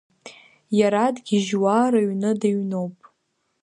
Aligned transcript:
Иара 0.79 1.03
дгьежьуа 1.15 1.91
рыҩны 1.91 2.31
дыҩноуп. 2.39 2.95